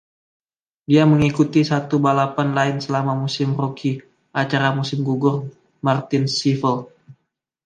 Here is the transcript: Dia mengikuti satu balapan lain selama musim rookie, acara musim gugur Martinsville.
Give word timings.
Dia 0.89 1.03
mengikuti 1.11 1.61
satu 1.71 1.95
balapan 2.05 2.49
lain 2.57 2.77
selama 2.85 3.13
musim 3.23 3.49
rookie, 3.61 3.97
acara 4.41 4.67
musim 4.77 4.99
gugur 5.07 5.37
Martinsville. 5.85 6.83